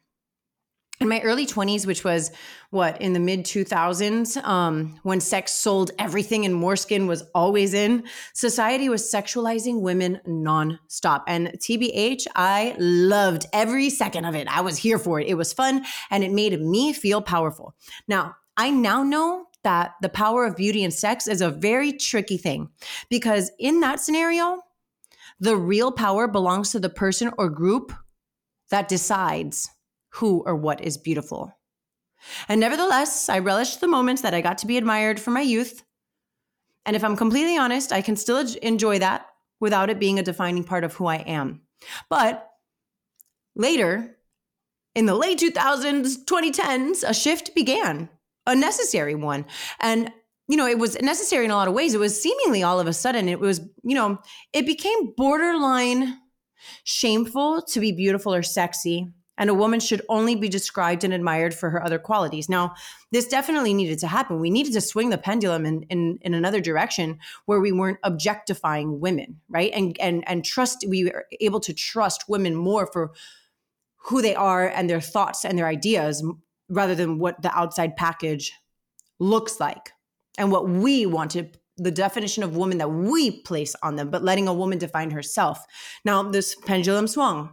In 0.98 1.10
my 1.10 1.20
early 1.20 1.44
20s, 1.44 1.86
which 1.86 2.04
was 2.04 2.30
what, 2.70 3.02
in 3.02 3.12
the 3.12 3.20
mid 3.20 3.44
2000s, 3.44 4.42
um, 4.42 4.98
when 5.02 5.20
sex 5.20 5.52
sold 5.52 5.90
everything 5.98 6.46
and 6.46 6.54
more 6.54 6.74
skin 6.74 7.06
was 7.06 7.22
always 7.34 7.74
in, 7.74 8.04
society 8.32 8.88
was 8.88 9.02
sexualizing 9.02 9.82
women 9.82 10.20
nonstop. 10.26 11.22
And 11.28 11.48
TBH, 11.58 12.26
I 12.34 12.76
loved 12.78 13.44
every 13.52 13.90
second 13.90 14.24
of 14.24 14.34
it. 14.34 14.48
I 14.48 14.62
was 14.62 14.78
here 14.78 14.98
for 14.98 15.20
it. 15.20 15.28
It 15.28 15.34
was 15.34 15.52
fun 15.52 15.84
and 16.10 16.24
it 16.24 16.32
made 16.32 16.58
me 16.62 16.94
feel 16.94 17.20
powerful. 17.20 17.74
Now, 18.08 18.36
I 18.56 18.70
now 18.70 19.02
know 19.02 19.45
that 19.66 19.94
the 20.00 20.08
power 20.08 20.46
of 20.46 20.54
beauty 20.54 20.84
and 20.84 20.94
sex 20.94 21.26
is 21.26 21.40
a 21.40 21.50
very 21.50 21.92
tricky 21.92 22.36
thing 22.36 22.68
because 23.10 23.50
in 23.58 23.80
that 23.80 23.98
scenario, 23.98 24.62
the 25.40 25.56
real 25.56 25.90
power 25.90 26.28
belongs 26.28 26.70
to 26.70 26.78
the 26.78 26.88
person 26.88 27.32
or 27.36 27.50
group 27.50 27.92
that 28.70 28.86
decides 28.86 29.68
who 30.10 30.44
or 30.46 30.54
what 30.54 30.80
is 30.82 30.96
beautiful. 30.96 31.52
And 32.48 32.60
nevertheless, 32.60 33.28
I 33.28 33.40
relished 33.40 33.80
the 33.80 33.88
moments 33.88 34.22
that 34.22 34.34
I 34.34 34.40
got 34.40 34.58
to 34.58 34.68
be 34.68 34.76
admired 34.76 35.18
for 35.18 35.32
my 35.32 35.40
youth. 35.40 35.82
And 36.84 36.94
if 36.94 37.02
I'm 37.02 37.16
completely 37.16 37.58
honest, 37.58 37.92
I 37.92 38.02
can 38.02 38.14
still 38.14 38.38
enjoy 38.62 39.00
that 39.00 39.26
without 39.58 39.90
it 39.90 39.98
being 39.98 40.20
a 40.20 40.22
defining 40.22 40.62
part 40.62 40.84
of 40.84 40.94
who 40.94 41.06
I 41.06 41.16
am. 41.16 41.62
But 42.08 42.48
later, 43.56 44.16
in 44.94 45.06
the 45.06 45.16
late 45.16 45.40
2000s, 45.40 46.24
2010s, 46.24 47.02
a 47.04 47.12
shift 47.12 47.52
began 47.52 48.08
a 48.46 48.54
necessary 48.54 49.14
one. 49.14 49.44
And 49.80 50.12
you 50.48 50.56
know, 50.56 50.66
it 50.66 50.78
was 50.78 51.00
necessary 51.00 51.44
in 51.44 51.50
a 51.50 51.56
lot 51.56 51.68
of 51.68 51.74
ways. 51.74 51.94
It 51.94 51.98
was 51.98 52.20
seemingly 52.20 52.62
all 52.62 52.78
of 52.78 52.86
a 52.86 52.92
sudden, 52.92 53.28
it 53.28 53.40
was, 53.40 53.60
you 53.82 53.94
know, 53.94 54.18
it 54.52 54.64
became 54.64 55.12
borderline 55.16 56.18
shameful 56.84 57.62
to 57.62 57.80
be 57.80 57.92
beautiful 57.92 58.32
or 58.32 58.42
sexy. 58.42 59.08
And 59.38 59.50
a 59.50 59.54
woman 59.54 59.80
should 59.80 60.00
only 60.08 60.34
be 60.34 60.48
described 60.48 61.04
and 61.04 61.12
admired 61.12 61.52
for 61.52 61.68
her 61.68 61.84
other 61.84 61.98
qualities. 61.98 62.48
Now, 62.48 62.74
this 63.12 63.28
definitely 63.28 63.74
needed 63.74 63.98
to 63.98 64.06
happen. 64.06 64.40
We 64.40 64.48
needed 64.48 64.72
to 64.72 64.80
swing 64.80 65.10
the 65.10 65.18
pendulum 65.18 65.66
in, 65.66 65.82
in, 65.90 66.18
in 66.22 66.32
another 66.32 66.60
direction 66.60 67.18
where 67.44 67.60
we 67.60 67.70
weren't 67.70 67.98
objectifying 68.02 68.98
women, 68.98 69.40
right? 69.50 69.70
And 69.74 69.94
and 70.00 70.26
and 70.26 70.42
trust 70.42 70.86
we 70.88 71.04
were 71.04 71.26
able 71.38 71.60
to 71.60 71.74
trust 71.74 72.30
women 72.30 72.54
more 72.54 72.88
for 72.90 73.12
who 74.06 74.22
they 74.22 74.34
are 74.34 74.68
and 74.68 74.88
their 74.88 75.02
thoughts 75.02 75.44
and 75.44 75.58
their 75.58 75.66
ideas 75.66 76.24
rather 76.68 76.94
than 76.94 77.18
what 77.18 77.40
the 77.42 77.56
outside 77.56 77.96
package 77.96 78.52
looks 79.18 79.60
like 79.60 79.92
and 80.38 80.50
what 80.50 80.68
we 80.68 81.06
want 81.06 81.30
to 81.32 81.48
the 81.78 81.90
definition 81.90 82.42
of 82.42 82.56
woman 82.56 82.78
that 82.78 82.88
we 82.88 83.42
place 83.42 83.74
on 83.82 83.96
them, 83.96 84.10
but 84.10 84.24
letting 84.24 84.48
a 84.48 84.54
woman 84.54 84.78
define 84.78 85.10
herself. 85.10 85.64
Now, 86.04 86.22
this 86.22 86.54
pendulum 86.54 87.06
swung. 87.06 87.50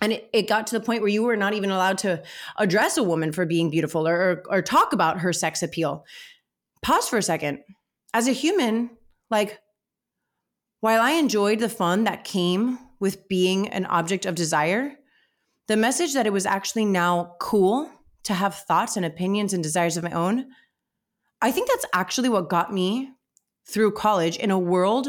And 0.00 0.12
it, 0.12 0.30
it 0.32 0.48
got 0.48 0.68
to 0.68 0.78
the 0.78 0.84
point 0.84 1.02
where 1.02 1.10
you 1.10 1.24
were 1.24 1.36
not 1.36 1.54
even 1.54 1.70
allowed 1.70 1.98
to 1.98 2.22
address 2.56 2.96
a 2.96 3.02
woman 3.02 3.32
for 3.32 3.44
being 3.46 3.68
beautiful 3.68 4.06
or, 4.06 4.14
or, 4.14 4.42
or 4.48 4.62
talk 4.62 4.92
about 4.92 5.20
her 5.20 5.32
sex 5.32 5.60
appeal. 5.60 6.04
Pause 6.82 7.08
for 7.08 7.18
a 7.18 7.22
second. 7.22 7.58
As 8.14 8.28
a 8.28 8.32
human, 8.32 8.90
like, 9.28 9.58
while 10.80 11.00
I 11.00 11.12
enjoyed 11.12 11.58
the 11.58 11.68
fun 11.68 12.04
that 12.04 12.22
came 12.22 12.78
with 13.00 13.26
being 13.26 13.68
an 13.70 13.86
object 13.86 14.24
of 14.24 14.36
desire, 14.36 14.94
the 15.66 15.76
message 15.76 16.14
that 16.14 16.26
it 16.26 16.32
was 16.32 16.46
actually 16.46 16.84
now 16.84 17.34
cool 17.40 17.90
to 18.28 18.34
have 18.34 18.54
thoughts 18.54 18.96
and 18.96 19.04
opinions 19.04 19.52
and 19.52 19.62
desires 19.62 19.96
of 19.96 20.04
my 20.04 20.12
own, 20.12 20.46
I 21.40 21.50
think 21.50 21.68
that's 21.68 21.86
actually 21.92 22.28
what 22.28 22.50
got 22.50 22.72
me 22.72 23.10
through 23.66 23.92
college 23.92 24.36
in 24.36 24.50
a 24.50 24.58
world 24.58 25.08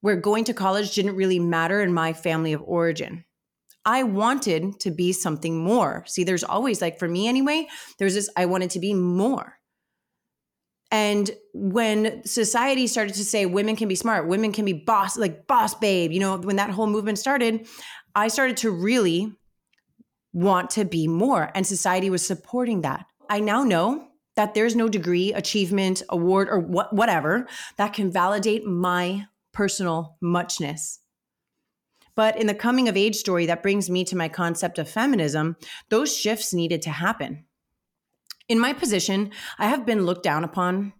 where 0.00 0.16
going 0.16 0.44
to 0.44 0.54
college 0.54 0.94
didn't 0.94 1.16
really 1.16 1.38
matter 1.38 1.82
in 1.82 1.92
my 1.92 2.14
family 2.14 2.54
of 2.54 2.62
origin. 2.64 3.24
I 3.84 4.02
wanted 4.02 4.80
to 4.80 4.90
be 4.90 5.12
something 5.12 5.62
more. 5.62 6.04
See, 6.06 6.24
there's 6.24 6.44
always, 6.44 6.80
like 6.80 6.98
for 6.98 7.08
me 7.08 7.28
anyway, 7.28 7.66
there's 7.98 8.14
this 8.14 8.30
I 8.34 8.46
wanted 8.46 8.70
to 8.70 8.80
be 8.80 8.94
more. 8.94 9.58
And 10.90 11.30
when 11.52 12.24
society 12.24 12.86
started 12.86 13.14
to 13.14 13.24
say 13.24 13.44
women 13.44 13.76
can 13.76 13.88
be 13.88 13.94
smart, 13.94 14.26
women 14.26 14.52
can 14.52 14.64
be 14.64 14.72
boss, 14.72 15.18
like 15.18 15.46
boss 15.46 15.74
babe, 15.74 16.12
you 16.12 16.20
know, 16.20 16.38
when 16.38 16.56
that 16.56 16.70
whole 16.70 16.86
movement 16.86 17.18
started, 17.18 17.68
I 18.14 18.28
started 18.28 18.56
to 18.58 18.70
really 18.70 19.32
want 20.32 20.70
to 20.70 20.84
be 20.84 21.08
more. 21.08 21.50
And 21.54 21.66
society 21.66 22.10
was 22.10 22.26
supporting 22.26 22.82
that. 22.82 23.06
I 23.28 23.40
now 23.40 23.64
know 23.64 24.06
that 24.36 24.54
there's 24.54 24.76
no 24.76 24.88
degree, 24.88 25.32
achievement, 25.32 26.02
award, 26.08 26.48
or 26.48 26.58
what, 26.58 26.94
whatever 26.94 27.46
that 27.76 27.92
can 27.92 28.10
validate 28.10 28.64
my 28.64 29.26
personal 29.52 30.16
muchness. 30.20 31.00
But 32.14 32.40
in 32.40 32.46
the 32.46 32.54
coming 32.54 32.88
of 32.88 32.96
age 32.96 33.16
story 33.16 33.46
that 33.46 33.62
brings 33.62 33.88
me 33.88 34.04
to 34.04 34.16
my 34.16 34.28
concept 34.28 34.78
of 34.78 34.88
feminism, 34.88 35.56
those 35.88 36.16
shifts 36.16 36.52
needed 36.52 36.82
to 36.82 36.90
happen. 36.90 37.44
In 38.48 38.58
my 38.58 38.72
position, 38.72 39.30
I 39.58 39.68
have 39.68 39.86
been 39.86 40.04
looked 40.04 40.24
down 40.24 40.44
upon 40.44 40.92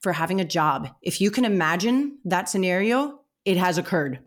for 0.00 0.12
having 0.12 0.40
a 0.40 0.44
job. 0.44 0.88
If 1.02 1.20
you 1.20 1.30
can 1.30 1.44
imagine 1.44 2.18
that 2.24 2.48
scenario, 2.48 3.20
it 3.44 3.56
has 3.56 3.78
occurred. 3.78 4.20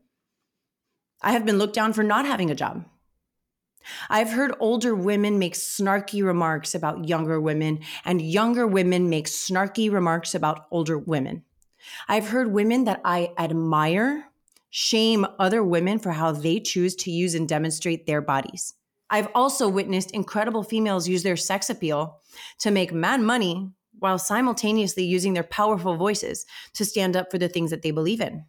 I 1.21 1.33
have 1.33 1.45
been 1.45 1.57
looked 1.57 1.75
down 1.75 1.93
for 1.93 2.03
not 2.03 2.25
having 2.25 2.49
a 2.49 2.55
job. 2.55 2.85
I've 4.09 4.31
heard 4.31 4.53
older 4.59 4.93
women 4.95 5.39
make 5.39 5.53
snarky 5.53 6.23
remarks 6.23 6.75
about 6.75 7.07
younger 7.07 7.39
women, 7.39 7.79
and 8.05 8.21
younger 8.21 8.67
women 8.67 9.09
make 9.09 9.27
snarky 9.27 9.91
remarks 9.91 10.35
about 10.35 10.67
older 10.71 10.97
women. 10.97 11.43
I've 12.07 12.29
heard 12.29 12.51
women 12.51 12.85
that 12.85 13.01
I 13.03 13.31
admire 13.37 14.25
shame 14.69 15.25
other 15.39 15.63
women 15.63 15.99
for 15.99 16.11
how 16.11 16.31
they 16.31 16.59
choose 16.59 16.95
to 16.95 17.11
use 17.11 17.35
and 17.35 17.47
demonstrate 17.47 18.05
their 18.05 18.21
bodies. 18.21 18.75
I've 19.09 19.29
also 19.33 19.67
witnessed 19.67 20.11
incredible 20.11 20.63
females 20.63 21.07
use 21.07 21.23
their 21.23 21.37
sex 21.37 21.69
appeal 21.69 22.19
to 22.59 22.69
make 22.69 22.93
mad 22.93 23.21
money 23.21 23.71
while 23.97 24.19
simultaneously 24.19 25.03
using 25.03 25.33
their 25.33 25.43
powerful 25.43 25.95
voices 25.95 26.45
to 26.73 26.85
stand 26.85 27.15
up 27.15 27.31
for 27.31 27.37
the 27.37 27.49
things 27.49 27.71
that 27.71 27.81
they 27.81 27.91
believe 27.91 28.21
in. 28.21 28.45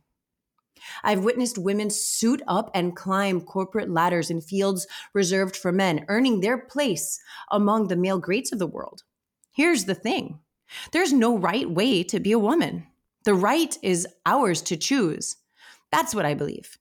I've 1.02 1.24
witnessed 1.24 1.58
women 1.58 1.90
suit 1.90 2.42
up 2.46 2.70
and 2.74 2.96
climb 2.96 3.40
corporate 3.40 3.90
ladders 3.90 4.30
in 4.30 4.40
fields 4.40 4.86
reserved 5.14 5.56
for 5.56 5.72
men, 5.72 6.04
earning 6.08 6.40
their 6.40 6.58
place 6.58 7.20
among 7.50 7.88
the 7.88 7.96
male 7.96 8.18
greats 8.18 8.52
of 8.52 8.58
the 8.58 8.66
world. 8.66 9.02
Here's 9.52 9.84
the 9.84 9.94
thing 9.94 10.40
there's 10.92 11.12
no 11.12 11.36
right 11.36 11.68
way 11.68 12.02
to 12.04 12.20
be 12.20 12.32
a 12.32 12.38
woman. 12.38 12.86
The 13.24 13.34
right 13.34 13.76
is 13.82 14.06
ours 14.24 14.62
to 14.62 14.76
choose. 14.76 15.36
That's 15.90 16.14
what 16.14 16.24
I 16.24 16.34
believe. 16.34 16.78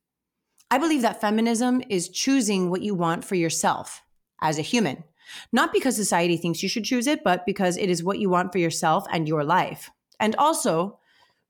I 0.72 0.78
believe 0.78 1.02
that 1.02 1.20
feminism 1.20 1.82
is 1.90 2.10
choosing 2.10 2.70
what 2.70 2.84
you 2.84 2.94
want 2.94 3.26
for 3.26 3.36
yourself 3.36 4.04
as 4.42 4.60
a 4.60 4.64
human, 4.64 5.04
not 5.52 5.74
because 5.74 5.96
society 5.96 6.38
thinks 6.38 6.62
you 6.62 6.70
should 6.70 6.86
choose 6.86 7.08
it, 7.08 7.24
but 7.24 7.46
because 7.46 7.76
it 7.76 7.90
is 7.90 8.04
what 8.04 8.20
you 8.20 8.30
want 8.30 8.52
for 8.52 8.60
yourself 8.60 9.06
and 9.12 9.28
your 9.28 9.44
life. 9.44 9.90
And 10.20 10.36
also 10.36 11.00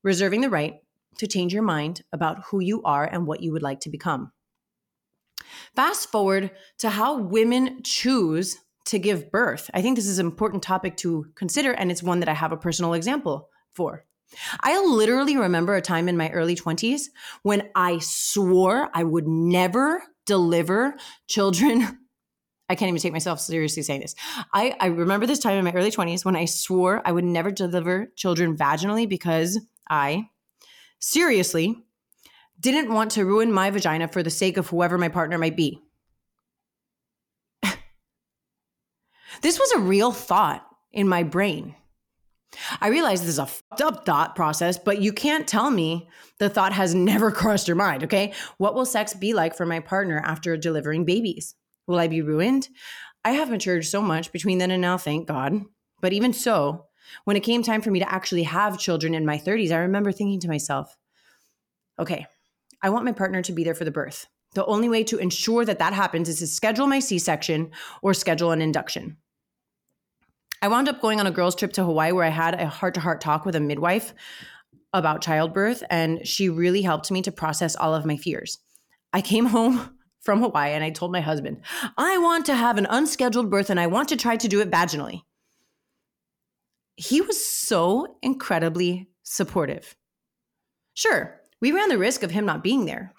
reserving 0.04 0.42
the 0.42 0.50
right 0.50 0.82
to 1.18 1.28
change 1.28 1.54
your 1.54 1.64
mind 1.64 2.02
about 2.14 2.44
who 2.50 2.60
you 2.60 2.82
are 2.84 3.06
and 3.06 3.28
what 3.28 3.42
you 3.42 3.52
would 3.52 3.62
like 3.62 3.82
to 3.82 3.90
become. 3.90 4.32
Fast 5.76 6.12
forward 6.12 6.52
to 6.80 6.90
how 6.90 7.18
women 7.18 7.82
choose 7.84 8.58
to 8.86 9.00
give 9.00 9.32
birth. 9.32 9.70
I 9.74 9.82
think 9.82 9.96
this 9.96 10.08
is 10.08 10.20
an 10.20 10.26
important 10.26 10.64
topic 10.64 10.98
to 10.98 11.28
consider, 11.36 11.72
and 11.72 11.92
it's 11.92 12.04
one 12.04 12.20
that 12.22 12.30
I 12.30 12.34
have 12.34 12.52
a 12.52 12.58
personal 12.58 12.94
example 12.94 13.50
for. 13.74 14.06
I 14.62 14.80
literally 14.80 15.38
remember 15.38 15.76
a 15.76 15.82
time 15.82 16.08
in 16.08 16.18
my 16.18 16.30
early 16.32 16.56
20s 16.56 17.04
when 17.44 17.70
I 17.76 18.00
swore 18.00 18.90
I 18.94 19.04
would 19.04 19.28
never 19.28 20.04
deliver 20.26 20.96
children. 21.28 21.82
I 22.70 22.76
can't 22.76 22.90
even 22.90 23.02
take 23.02 23.14
myself 23.14 23.40
seriously 23.40 23.82
saying 23.82 24.02
this. 24.02 24.14
I, 24.54 24.76
I 24.80 24.88
remember 24.88 25.26
this 25.26 25.40
time 25.40 25.58
in 25.58 25.66
my 25.66 25.72
early 25.72 25.90
20s 25.90 26.24
when 26.24 26.36
I 26.36 26.46
swore 26.46 27.02
I 27.04 27.12
would 27.12 27.24
never 27.24 27.50
deliver 27.50 28.12
children 28.16 28.56
vaginally 28.56 29.10
because 29.10 29.60
I 29.90 30.30
seriously 31.00 31.84
didn't 32.60 32.94
want 32.94 33.12
to 33.12 33.26
ruin 33.26 33.52
my 33.52 33.70
vagina 33.70 34.08
for 34.08 34.22
the 34.22 34.30
sake 34.30 34.58
of 34.58 34.68
whoever 34.68 34.98
my 34.98 35.10
partner 35.10 35.38
might 35.38 35.56
be. 35.56 35.82
this 39.42 39.58
was 39.60 39.72
a 39.72 39.80
real 39.80 40.12
thought 40.12 40.66
in 40.92 41.08
my 41.08 41.24
brain. 41.24 41.76
I 42.82 42.88
realize 42.90 43.22
this 43.22 43.30
is 43.30 43.40
a 43.40 43.46
fucked 43.46 43.82
up 43.82 44.06
thought 44.06 44.36
process, 44.36 44.78
but 44.78 45.02
you 45.02 45.14
can't 45.14 45.48
tell 45.48 45.70
me 45.70 46.10
the 46.40 46.50
thought 46.50 46.74
has 46.74 46.96
never 46.96 47.32
crossed 47.40 47.68
your 47.68 47.78
mind, 47.78 48.04
okay? 48.04 48.34
What 48.58 48.74
will 48.74 48.86
sex 48.86 49.14
be 49.14 49.34
like 49.34 49.56
for 49.56 49.66
my 49.66 49.80
partner 49.80 50.22
after 50.26 50.58
delivering 50.58 51.06
babies? 51.06 51.56
Will 51.88 52.00
I 52.00 52.08
be 52.08 52.22
ruined? 52.22 52.68
I 53.24 53.32
have 53.32 53.50
matured 53.50 53.86
so 53.86 54.02
much 54.02 54.32
between 54.32 54.58
then 54.58 54.72
and 54.72 54.82
now, 54.82 54.98
thank 54.98 55.28
God. 55.28 55.62
But 56.02 56.14
even 56.14 56.34
so, 56.34 56.86
when 57.26 57.38
it 57.38 57.44
came 57.44 57.64
time 57.64 57.82
for 57.82 57.92
me 57.92 58.00
to 58.00 58.12
actually 58.12 58.44
have 58.44 58.80
children 58.80 59.14
in 59.14 59.26
my 59.26 59.38
30s, 59.38 59.72
I 59.72 59.78
remember 59.78 60.12
thinking 60.12 60.40
to 60.42 60.48
myself, 60.48 60.96
okay, 61.98 62.26
I 62.82 62.90
want 62.90 63.06
my 63.06 63.12
partner 63.12 63.42
to 63.42 63.52
be 63.52 63.64
there 63.64 63.76
for 63.76 63.86
the 63.86 63.92
birth. 63.92 64.28
The 64.56 64.66
only 64.66 64.90
way 64.90 65.04
to 65.06 65.18
ensure 65.18 65.66
that 65.66 65.80
that 65.80 65.94
happens 65.94 66.28
is 66.30 66.40
to 66.40 66.48
schedule 66.48 66.88
my 66.88 67.00
C 67.00 67.20
section 67.20 67.72
or 68.02 68.14
schedule 68.14 68.52
an 68.52 68.62
induction. 68.62 69.18
I 70.62 70.68
wound 70.68 70.90
up 70.90 71.02
going 71.02 71.20
on 71.20 71.28
a 71.28 71.32
girls' 71.32 71.56
trip 71.56 71.74
to 71.74 71.84
Hawaii 71.84 72.12
where 72.12 72.26
I 72.26 72.30
had 72.30 72.60
a 72.60 72.68
heart 72.68 72.96
to 72.96 73.00
heart 73.00 73.22
talk 73.22 73.46
with 73.46 73.56
a 73.56 73.60
midwife 73.60 74.14
about 74.92 75.22
childbirth, 75.22 75.84
and 75.90 76.28
she 76.28 76.50
really 76.50 76.82
helped 76.82 77.12
me 77.12 77.22
to 77.22 77.32
process 77.32 77.76
all 77.76 77.94
of 77.94 78.06
my 78.06 78.18
fears. 78.18 78.58
I 79.14 79.22
came 79.22 79.46
home 79.58 79.96
from 80.22 80.42
Hawaii 80.42 80.72
and 80.72 80.84
I 80.84 80.90
told 80.90 81.12
my 81.12 81.22
husband, 81.22 81.62
I 81.98 82.18
want 82.18 82.46
to 82.48 82.56
have 82.56 82.78
an 82.78 82.88
unscheduled 82.90 83.50
birth 83.50 83.70
and 83.70 83.80
I 83.80 83.88
want 83.88 84.10
to 84.10 84.18
try 84.18 84.36
to 84.36 84.48
do 84.48 84.60
it 84.60 84.70
vaginally 84.70 85.22
he 87.00 87.22
was 87.22 87.44
so 87.46 88.18
incredibly 88.22 89.08
supportive. 89.24 89.96
Sure, 90.96 91.40
we 91.62 91.72
ran 91.72 91.88
the 91.88 91.98
risk 91.98 92.24
of 92.24 92.32
him 92.32 92.46
not 92.46 92.62
being 92.62 92.86
there. 92.86 93.14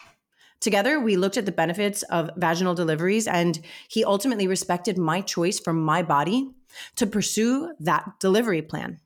Together, 0.61 1.01
we 1.01 1.17
looked 1.17 1.39
at 1.39 1.47
the 1.47 1.53
benefits 1.53 2.03
of 2.05 2.31
vaginal 2.37 2.75
deliveries, 2.75 3.27
and 3.27 3.59
he 3.89 4.05
ultimately 4.05 4.47
respected 4.47 4.99
my 4.99 5.23
choice 5.23 5.59
for 5.59 5.73
my 5.73 6.03
body 6.03 6.51
to 6.97 7.07
pursue 7.07 7.73
that 7.81 8.05
delivery 8.21 8.61
plan. 8.61 9.01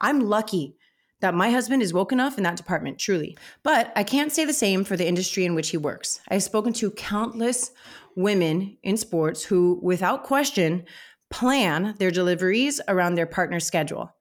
I'm 0.00 0.18
lucky 0.18 0.76
that 1.20 1.32
my 1.32 1.50
husband 1.50 1.80
is 1.80 1.94
woke 1.94 2.10
enough 2.10 2.36
in 2.36 2.42
that 2.42 2.56
department, 2.56 2.98
truly. 2.98 3.38
But 3.62 3.92
I 3.94 4.02
can't 4.02 4.32
say 4.32 4.44
the 4.44 4.52
same 4.52 4.82
for 4.82 4.96
the 4.96 5.06
industry 5.06 5.44
in 5.44 5.54
which 5.54 5.70
he 5.70 5.76
works. 5.76 6.20
I've 6.28 6.42
spoken 6.42 6.72
to 6.74 6.90
countless 6.90 7.70
women 8.16 8.76
in 8.82 8.96
sports 8.96 9.44
who, 9.44 9.78
without 9.82 10.24
question, 10.24 10.84
plan 11.30 11.94
their 11.98 12.10
deliveries 12.10 12.80
around 12.88 13.14
their 13.14 13.26
partner's 13.26 13.66
schedule. 13.66 14.12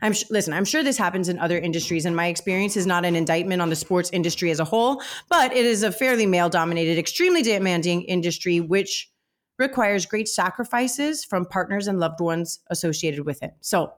I'm 0.00 0.12
sh- 0.12 0.24
listen, 0.30 0.52
I'm 0.52 0.64
sure 0.64 0.82
this 0.82 0.96
happens 0.96 1.28
in 1.28 1.38
other 1.38 1.58
industries 1.58 2.06
and 2.06 2.14
my 2.14 2.26
experience 2.26 2.76
is 2.76 2.86
not 2.86 3.04
an 3.04 3.16
indictment 3.16 3.60
on 3.60 3.68
the 3.68 3.76
sports 3.76 4.10
industry 4.12 4.50
as 4.50 4.60
a 4.60 4.64
whole, 4.64 5.02
but 5.28 5.52
it 5.52 5.64
is 5.64 5.82
a 5.82 5.90
fairly 5.90 6.26
male 6.26 6.48
dominated, 6.48 6.98
extremely 6.98 7.42
demanding 7.42 8.02
industry 8.02 8.60
which 8.60 9.10
requires 9.58 10.06
great 10.06 10.28
sacrifices 10.28 11.24
from 11.24 11.46
partners 11.46 11.88
and 11.88 11.98
loved 11.98 12.20
ones 12.20 12.60
associated 12.70 13.26
with 13.26 13.42
it. 13.42 13.52
So, 13.60 13.92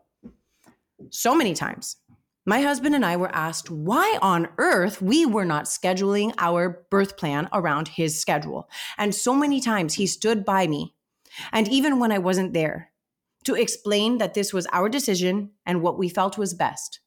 so 1.10 1.34
many 1.34 1.54
times 1.54 1.96
my 2.46 2.60
husband 2.60 2.94
and 2.94 3.06
I 3.06 3.16
were 3.16 3.34
asked 3.34 3.70
why 3.70 4.18
on 4.20 4.48
earth 4.58 5.00
we 5.00 5.24
were 5.24 5.46
not 5.46 5.64
scheduling 5.64 6.34
our 6.38 6.84
birth 6.90 7.16
plan 7.16 7.48
around 7.54 7.88
his 7.88 8.20
schedule. 8.20 8.68
And 8.98 9.14
so 9.14 9.34
many 9.34 9.60
times 9.62 9.94
he 9.94 10.06
stood 10.06 10.44
by 10.44 10.66
me. 10.66 10.94
And 11.52 11.68
even 11.68 11.98
when 11.98 12.12
I 12.12 12.18
wasn't 12.18 12.52
there, 12.52 12.90
to 13.44 13.54
explain 13.54 14.18
that 14.18 14.34
this 14.34 14.52
was 14.52 14.66
our 14.72 14.88
decision 14.88 15.50
and 15.66 15.82
what 15.82 15.98
we 15.98 16.08
felt 16.08 16.38
was 16.38 16.54
best. 16.54 17.00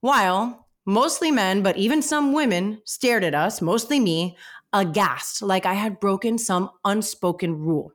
While 0.00 0.66
mostly 0.86 1.30
men, 1.30 1.62
but 1.62 1.76
even 1.76 2.02
some 2.02 2.32
women, 2.32 2.80
stared 2.84 3.24
at 3.24 3.34
us, 3.34 3.60
mostly 3.60 4.00
me, 4.00 4.36
aghast, 4.72 5.42
like 5.42 5.66
I 5.66 5.74
had 5.74 6.00
broken 6.00 6.38
some 6.38 6.70
unspoken 6.84 7.58
rule. 7.58 7.92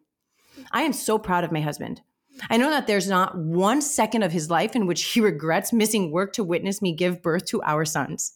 I 0.72 0.84
am 0.84 0.94
so 0.94 1.18
proud 1.18 1.44
of 1.44 1.52
my 1.52 1.62
husband. 1.62 2.02
I 2.50 2.58
know 2.58 2.70
that 2.70 2.88
there's 2.88 3.10
not 3.10 3.38
one 3.38 3.82
second 3.82 4.24
of 4.24 4.32
his 4.32 4.50
life 4.50 4.76
in 4.76 4.88
which 4.88 5.04
he 5.04 5.22
regrets 5.22 5.74
missing 5.74 6.12
work 6.12 6.34
to 6.34 6.44
witness 6.44 6.82
me 6.82 6.94
give 6.94 7.22
birth 7.22 7.46
to 7.46 7.62
our 7.64 7.86
sons. 7.86 8.34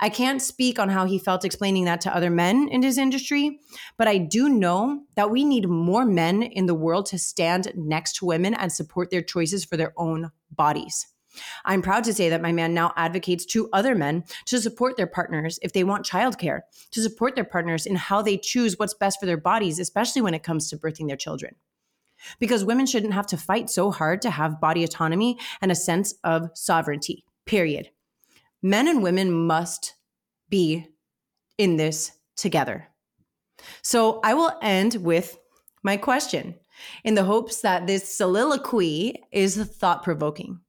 I 0.00 0.08
can't 0.08 0.42
speak 0.42 0.78
on 0.78 0.88
how 0.88 1.04
he 1.04 1.18
felt 1.18 1.44
explaining 1.44 1.84
that 1.84 2.00
to 2.02 2.14
other 2.14 2.30
men 2.30 2.68
in 2.68 2.82
his 2.82 2.98
industry, 2.98 3.60
but 3.96 4.08
I 4.08 4.18
do 4.18 4.48
know 4.48 5.04
that 5.14 5.30
we 5.30 5.44
need 5.44 5.68
more 5.68 6.04
men 6.04 6.42
in 6.42 6.66
the 6.66 6.74
world 6.74 7.06
to 7.06 7.18
stand 7.18 7.72
next 7.76 8.16
to 8.16 8.26
women 8.26 8.54
and 8.54 8.72
support 8.72 9.10
their 9.10 9.22
choices 9.22 9.64
for 9.64 9.76
their 9.76 9.92
own 9.96 10.30
bodies. 10.50 11.06
I'm 11.64 11.82
proud 11.82 12.04
to 12.04 12.14
say 12.14 12.28
that 12.28 12.42
my 12.42 12.52
man 12.52 12.74
now 12.74 12.92
advocates 12.96 13.44
to 13.46 13.68
other 13.72 13.94
men 13.94 14.24
to 14.46 14.60
support 14.60 14.96
their 14.96 15.06
partners 15.06 15.58
if 15.62 15.72
they 15.72 15.82
want 15.82 16.06
childcare, 16.06 16.60
to 16.92 17.02
support 17.02 17.34
their 17.34 17.44
partners 17.44 17.86
in 17.86 17.96
how 17.96 18.22
they 18.22 18.36
choose 18.36 18.78
what's 18.78 18.94
best 18.94 19.18
for 19.18 19.26
their 19.26 19.36
bodies, 19.36 19.80
especially 19.80 20.22
when 20.22 20.34
it 20.34 20.44
comes 20.44 20.68
to 20.68 20.76
birthing 20.76 21.08
their 21.08 21.16
children. 21.16 21.56
because 22.38 22.64
women 22.64 22.86
shouldn't 22.86 23.14
have 23.14 23.26
to 23.28 23.36
fight 23.36 23.70
so 23.70 23.90
hard 23.90 24.22
to 24.22 24.30
have 24.30 24.60
body 24.60 24.84
autonomy 24.84 25.38
and 25.60 25.70
a 25.70 25.74
sense 25.74 26.14
of 26.24 26.50
sovereignty, 26.54 27.24
period. 27.46 27.90
Men 28.66 28.88
and 28.88 29.02
women 29.02 29.30
must 29.30 29.92
be 30.48 30.86
in 31.58 31.76
this 31.76 32.12
together. 32.34 32.88
So 33.82 34.20
I 34.24 34.32
will 34.32 34.52
end 34.62 34.94
with 34.94 35.38
my 35.82 35.98
question 35.98 36.54
in 37.04 37.14
the 37.14 37.24
hopes 37.24 37.60
that 37.60 37.86
this 37.86 38.16
soliloquy 38.16 39.22
is 39.30 39.56
thought 39.56 40.02
provoking. 40.02 40.60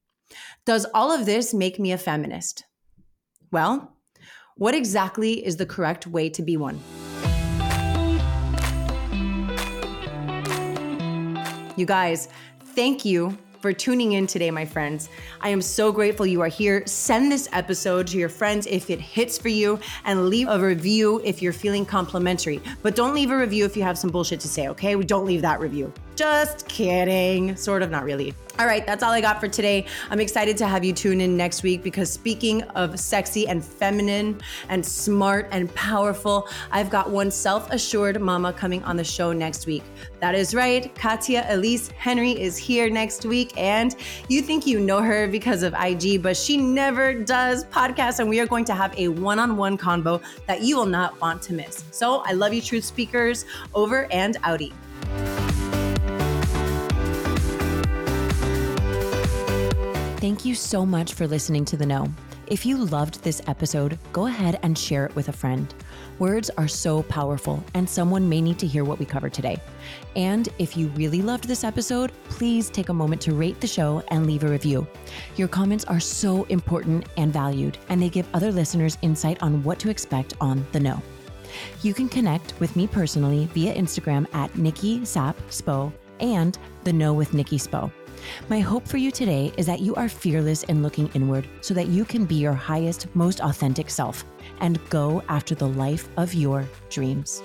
Does 0.65 0.85
all 0.93 1.09
of 1.09 1.25
this 1.25 1.53
make 1.53 1.79
me 1.79 1.93
a 1.93 1.97
feminist? 1.97 2.65
Well, 3.49 3.95
what 4.57 4.75
exactly 4.75 5.45
is 5.45 5.55
the 5.55 5.65
correct 5.65 6.05
way 6.05 6.27
to 6.31 6.41
be 6.41 6.57
one? 6.57 6.81
You 11.77 11.85
guys, 11.85 12.27
thank 12.75 13.05
you 13.05 13.37
for 13.65 13.73
tuning 13.73 14.11
in 14.11 14.27
today, 14.27 14.51
my 14.51 14.63
friends. 14.63 15.09
I 15.41 15.49
am 15.49 15.59
so 15.59 15.91
grateful 15.91 16.27
you 16.27 16.39
are 16.41 16.47
here. 16.47 16.85
Send 16.85 17.31
this 17.31 17.49
episode 17.51 18.05
to 18.05 18.17
your 18.19 18.29
friends 18.29 18.67
if 18.67 18.91
it 18.91 19.01
hits 19.01 19.39
for 19.39 19.49
you 19.49 19.79
and 20.03 20.29
leave 20.29 20.47
a 20.47 20.59
review 20.59 21.19
if 21.23 21.41
you're 21.41 21.51
feeling 21.51 21.83
complimentary. 21.83 22.61
But 22.83 22.95
don't 22.95 23.15
leave 23.15 23.31
a 23.31 23.37
review 23.37 23.65
if 23.65 23.75
you 23.75 23.81
have 23.81 23.97
some 23.97 24.11
bullshit 24.11 24.39
to 24.41 24.47
say, 24.47 24.67
okay? 24.67 24.93
Don't 25.01 25.25
leave 25.25 25.41
that 25.41 25.59
review. 25.59 25.91
Just 26.15 26.67
kidding. 26.69 27.55
Sort 27.55 27.81
of, 27.81 27.91
not 27.91 28.03
really. 28.03 28.33
All 28.57 28.65
right, 28.65 28.85
that's 28.85 29.03
all 29.03 29.11
I 29.11 29.19
got 29.19 29.41
for 29.41 29.49
today. 29.49 29.85
I'm 30.09 30.21
excited 30.21 30.55
to 30.57 30.67
have 30.67 30.85
you 30.85 30.93
tune 30.93 31.19
in 31.19 31.35
next 31.35 31.61
week 31.61 31.83
because 31.83 32.09
speaking 32.09 32.63
of 32.63 32.97
sexy 32.97 33.49
and 33.49 33.63
feminine 33.63 34.39
and 34.69 34.85
smart 34.85 35.49
and 35.51 35.73
powerful, 35.75 36.47
I've 36.71 36.89
got 36.89 37.09
one 37.09 37.31
self 37.31 37.69
assured 37.71 38.21
mama 38.21 38.53
coming 38.53 38.81
on 38.85 38.95
the 38.95 39.03
show 39.03 39.33
next 39.33 39.65
week. 39.65 39.83
That 40.21 40.35
is 40.35 40.55
right, 40.55 40.93
Katya 40.95 41.45
Elise 41.49 41.89
Henry 41.89 42.31
is 42.31 42.55
here 42.55 42.89
next 42.89 43.25
week. 43.25 43.51
And 43.57 43.93
you 44.29 44.41
think 44.41 44.65
you 44.65 44.79
know 44.79 45.01
her 45.01 45.27
because 45.27 45.61
of 45.61 45.73
IG, 45.73 46.23
but 46.23 46.37
she 46.37 46.55
never 46.55 47.13
does 47.13 47.65
podcasts. 47.65 48.19
And 48.19 48.29
we 48.29 48.39
are 48.39 48.47
going 48.47 48.63
to 48.65 48.73
have 48.73 48.97
a 48.97 49.09
one 49.09 49.37
on 49.37 49.57
one 49.57 49.77
convo 49.77 50.21
that 50.47 50.61
you 50.61 50.77
will 50.77 50.85
not 50.85 51.19
want 51.19 51.41
to 51.41 51.53
miss. 51.53 51.83
So 51.91 52.23
I 52.25 52.31
love 52.31 52.53
you, 52.53 52.61
truth 52.61 52.85
speakers. 52.85 53.43
Over 53.73 54.07
and 54.13 54.37
outie. 54.43 54.71
Thank 60.25 60.43
you 60.43 60.55
so 60.55 60.87
much 60.87 61.13
for 61.13 61.27
listening 61.27 61.65
to 61.65 61.77
The 61.77 61.85
Know. 61.85 62.11
If 62.47 62.65
you 62.65 62.77
loved 62.77 63.23
this 63.23 63.43
episode, 63.45 63.99
go 64.11 64.25
ahead 64.25 64.57
and 64.63 64.75
share 64.75 65.05
it 65.05 65.15
with 65.15 65.29
a 65.29 65.31
friend. 65.31 65.71
Words 66.17 66.49
are 66.57 66.67
so 66.67 67.03
powerful, 67.03 67.63
and 67.75 67.87
someone 67.87 68.27
may 68.27 68.41
need 68.41 68.57
to 68.57 68.65
hear 68.65 68.83
what 68.83 68.97
we 68.97 69.05
covered 69.05 69.33
today. 69.35 69.61
And 70.15 70.49
if 70.57 70.75
you 70.75 70.87
really 70.95 71.21
loved 71.21 71.47
this 71.47 71.63
episode, 71.63 72.11
please 72.27 72.71
take 72.71 72.89
a 72.89 72.93
moment 72.93 73.21
to 73.21 73.35
rate 73.35 73.61
the 73.61 73.67
show 73.67 74.01
and 74.07 74.25
leave 74.25 74.43
a 74.43 74.47
review. 74.47 74.87
Your 75.35 75.47
comments 75.47 75.85
are 75.85 75.99
so 75.99 76.45
important 76.45 77.05
and 77.17 77.31
valued, 77.31 77.77
and 77.89 78.01
they 78.01 78.09
give 78.09 78.27
other 78.33 78.51
listeners 78.51 78.97
insight 79.03 79.43
on 79.43 79.61
what 79.61 79.77
to 79.77 79.91
expect 79.91 80.33
on 80.41 80.65
The 80.71 80.79
Know. 80.79 81.03
You 81.83 81.93
can 81.93 82.09
connect 82.09 82.59
with 82.59 82.75
me 82.75 82.87
personally 82.87 83.45
via 83.53 83.75
Instagram 83.75 84.25
at 84.33 84.57
Nikki 84.57 85.01
Spo 85.01 85.93
and 86.19 86.57
The 86.83 86.93
Know 86.93 87.13
with 87.13 87.35
Nikki 87.35 87.59
Spo. 87.59 87.91
My 88.49 88.59
hope 88.59 88.87
for 88.87 88.97
you 88.97 89.11
today 89.11 89.53
is 89.57 89.65
that 89.65 89.79
you 89.79 89.95
are 89.95 90.09
fearless 90.09 90.63
in 90.63 90.83
looking 90.83 91.09
inward 91.13 91.47
so 91.61 91.73
that 91.73 91.87
you 91.87 92.05
can 92.05 92.25
be 92.25 92.35
your 92.35 92.53
highest, 92.53 93.07
most 93.15 93.39
authentic 93.39 93.89
self 93.89 94.25
and 94.59 94.79
go 94.89 95.23
after 95.29 95.55
the 95.55 95.67
life 95.67 96.07
of 96.17 96.33
your 96.33 96.67
dreams. 96.89 97.41